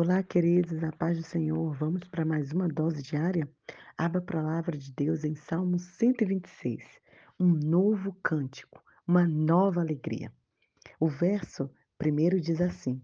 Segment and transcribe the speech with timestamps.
[0.00, 1.74] Olá, queridos, a paz do Senhor.
[1.74, 3.50] Vamos para mais uma dose diária?
[3.96, 6.84] Abra a palavra de Deus em Salmo 126.
[7.36, 10.32] Um novo cântico, uma nova alegria.
[11.00, 13.02] O verso primeiro diz assim: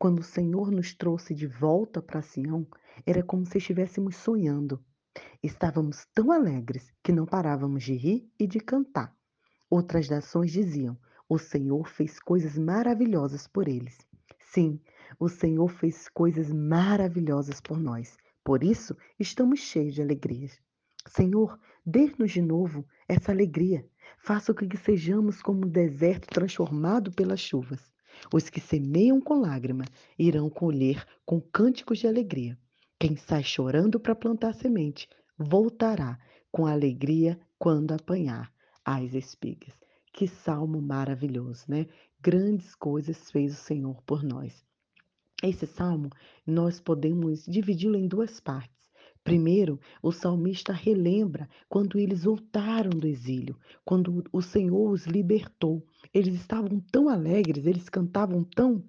[0.00, 2.66] Quando o Senhor nos trouxe de volta para Sião,
[3.06, 4.84] era como se estivéssemos sonhando.
[5.40, 9.16] Estávamos tão alegres que não parávamos de rir e de cantar.
[9.70, 10.98] Outras nações diziam:
[11.28, 13.96] O Senhor fez coisas maravilhosas por eles.
[14.40, 14.80] Sim,
[15.18, 18.16] o Senhor fez coisas maravilhosas por nós.
[18.44, 20.60] Por isso, estamos cheios de alegrias.
[21.06, 23.86] Senhor, dê-nos de novo essa alegria.
[24.18, 27.92] Faça com que sejamos como um deserto transformado pelas chuvas.
[28.32, 29.84] Os que semeiam com lágrima
[30.18, 32.58] irão colher com cânticos de alegria.
[32.98, 36.18] Quem sai chorando para plantar semente voltará
[36.50, 38.52] com alegria quando apanhar
[38.84, 39.74] as espigas.
[40.12, 41.86] Que salmo maravilhoso, né?
[42.20, 44.64] Grandes coisas fez o Senhor por nós.
[45.42, 46.08] Esse salmo
[46.46, 48.70] nós podemos dividi-lo em duas partes.
[49.24, 55.84] Primeiro, o salmista relembra quando eles voltaram do exílio, quando o Senhor os libertou.
[56.14, 58.84] Eles estavam tão alegres, eles cantavam tão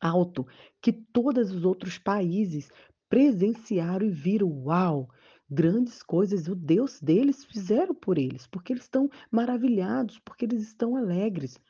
[0.00, 0.46] alto,
[0.80, 2.68] que todos os outros países
[3.08, 5.08] presenciaram e viram: uau!
[5.50, 10.96] Grandes coisas o Deus deles fizeram por eles, porque eles estão maravilhados, porque eles estão
[10.96, 11.60] alegres.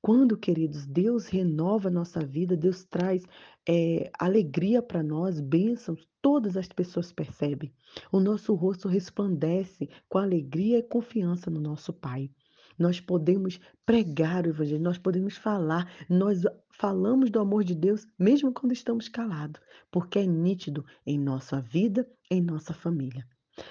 [0.00, 3.24] Quando, queridos, Deus renova a nossa vida, Deus traz
[3.68, 7.72] eh, alegria para nós, bênçãos, todas as pessoas percebem.
[8.12, 12.30] O nosso rosto resplandece com alegria e confiança no nosso Pai.
[12.78, 18.52] Nós podemos pregar o Evangelho, nós podemos falar, nós falamos do amor de Deus mesmo
[18.52, 19.60] quando estamos calados,
[19.90, 23.26] porque é nítido em nossa vida, em nossa família.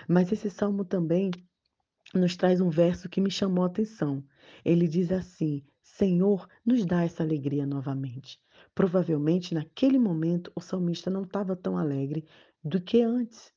[0.07, 1.29] Mas esse salmo também
[2.13, 4.23] nos traz um verso que me chamou a atenção.
[4.63, 8.41] Ele diz assim: Senhor, nos dá essa alegria novamente.
[8.73, 12.25] Provavelmente naquele momento o salmista não estava tão alegre
[12.63, 13.53] do que antes.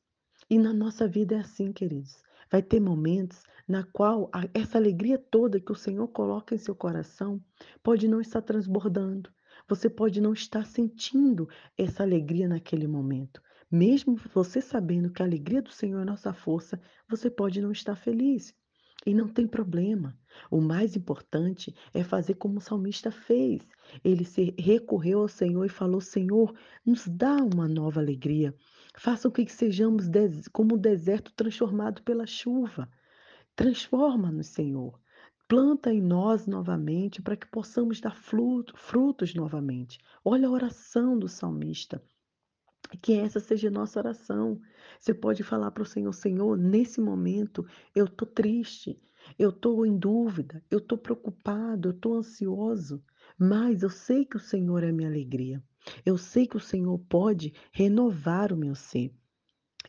[0.48, 2.22] E na nossa vida é assim, queridos.
[2.50, 7.42] Vai ter momentos na qual essa alegria toda que o Senhor coloca em seu coração
[7.82, 9.32] pode não estar transbordando.
[9.66, 11.48] Você pode não estar sentindo
[11.78, 13.42] essa alegria naquele momento.
[13.70, 17.96] Mesmo você sabendo que a alegria do Senhor é nossa força, você pode não estar
[17.96, 18.54] feliz.
[19.08, 20.14] E não tem problema.
[20.50, 23.66] O mais importante é fazer como o salmista fez.
[24.04, 26.54] Ele se recorreu ao Senhor e falou: Senhor,
[26.84, 28.54] nos dá uma nova alegria.
[28.98, 30.04] Faça com que sejamos
[30.52, 32.86] como o deserto transformado pela chuva.
[33.56, 35.00] Transforma-nos, Senhor.
[35.48, 39.98] Planta em nós novamente para que possamos dar frutos novamente.
[40.22, 42.02] Olha a oração do salmista.
[42.96, 44.60] Que essa seja a nossa oração.
[44.98, 48.98] Você pode falar para o Senhor: Senhor, nesse momento eu estou triste,
[49.38, 53.02] eu estou em dúvida, eu estou preocupado, eu estou ansioso,
[53.38, 55.62] mas eu sei que o Senhor é minha alegria.
[56.04, 59.14] Eu sei que o Senhor pode renovar o meu ser.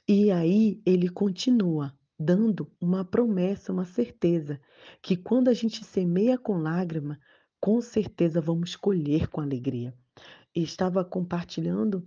[0.08, 4.60] E aí ele continua dando uma promessa, uma certeza,
[5.02, 7.20] que quando a gente semeia com lágrima,
[7.60, 9.94] com certeza vamos colher com alegria.
[10.54, 12.06] Estava compartilhando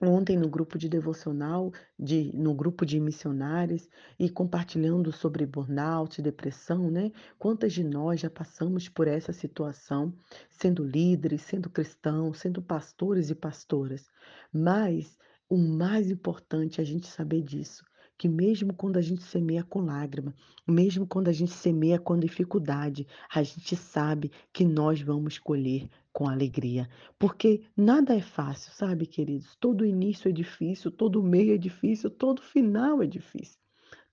[0.00, 3.88] ontem no grupo de devocional, de, no grupo de missionários,
[4.18, 7.12] e compartilhando sobre burnout, depressão, né?
[7.38, 10.14] Quantas de nós já passamos por essa situação,
[10.48, 14.10] sendo líderes, sendo cristãos, sendo pastores e pastoras.
[14.52, 15.18] Mas
[15.48, 17.84] o mais importante é a gente saber disso,
[18.20, 20.34] que mesmo quando a gente semeia com lágrima,
[20.68, 26.28] mesmo quando a gente semeia com dificuldade, a gente sabe que nós vamos colher com
[26.28, 26.86] alegria,
[27.18, 29.56] porque nada é fácil, sabe, queridos?
[29.56, 33.58] Todo início é difícil, todo meio é difícil, todo final é difícil.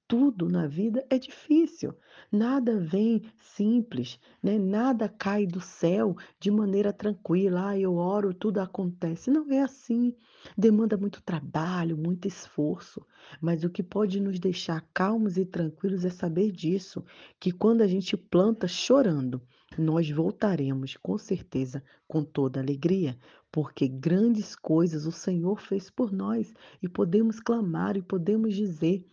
[0.07, 1.93] Tudo na vida é difícil,
[2.31, 4.57] nada vem simples, né?
[4.57, 7.69] Nada cai do céu de maneira tranquila.
[7.69, 9.29] Ah, eu oro, tudo acontece.
[9.29, 10.15] Não é assim.
[10.57, 13.05] Demanda muito trabalho, muito esforço.
[13.41, 17.03] Mas o que pode nos deixar calmos e tranquilos é saber disso,
[17.37, 19.41] que quando a gente planta chorando,
[19.77, 23.17] nós voltaremos com certeza com toda alegria,
[23.51, 29.05] porque grandes coisas o Senhor fez por nós e podemos clamar e podemos dizer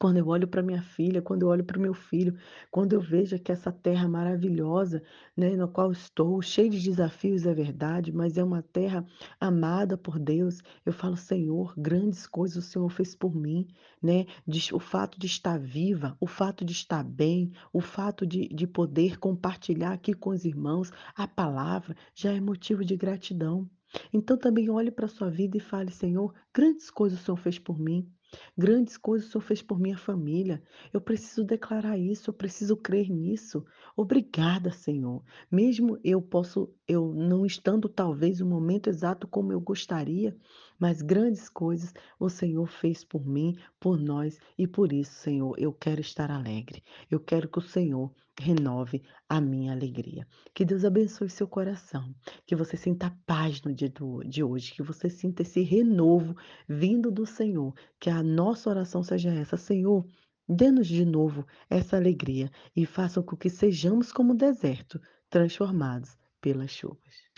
[0.00, 2.34] quando eu olho para minha filha, quando eu olho para o meu filho,
[2.70, 5.02] quando eu vejo que essa terra maravilhosa,
[5.36, 9.04] né, na qual estou, cheia de desafios, é verdade, mas é uma terra
[9.38, 10.62] amada por Deus.
[10.86, 13.68] Eu falo, Senhor, grandes coisas o Senhor fez por mim,
[14.02, 14.24] né?
[14.72, 19.18] O fato de estar viva, o fato de estar bem, o fato de, de poder
[19.18, 23.68] compartilhar aqui com os irmãos a palavra já é motivo de gratidão.
[24.14, 27.58] Então também olhe para a sua vida e fale, Senhor, grandes coisas o Senhor fez
[27.58, 28.10] por mim.
[28.56, 30.62] Grandes coisas o Senhor fez por minha família.
[30.92, 33.64] Eu preciso declarar isso, eu preciso crer nisso.
[33.96, 35.22] Obrigada, Senhor.
[35.50, 40.36] Mesmo eu posso eu não estando talvez no momento exato como eu gostaria,
[40.78, 45.72] mas grandes coisas o Senhor fez por mim, por nós e por isso, Senhor, eu
[45.72, 46.82] quero estar alegre.
[47.10, 50.26] Eu quero que o Senhor renove a minha alegria.
[50.54, 52.12] Que Deus abençoe seu coração,
[52.46, 56.34] que você sinta paz no dia do, de hoje, que você sinta esse renovo
[56.66, 60.06] vindo do Senhor, que nossa oração seja essa, Senhor,
[60.48, 66.70] dê-nos de novo essa alegria e faça com que sejamos como o deserto, transformados pelas
[66.70, 67.29] chuvas.